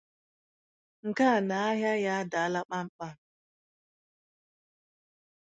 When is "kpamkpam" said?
2.67-3.13